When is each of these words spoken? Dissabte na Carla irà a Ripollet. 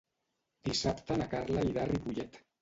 Dissabte 0.69 1.17
na 1.19 1.27
Carla 1.35 1.67
irà 1.73 1.85
a 1.85 1.89
Ripollet. 1.93 2.43